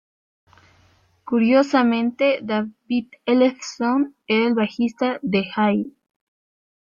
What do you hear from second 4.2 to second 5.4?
era el bajista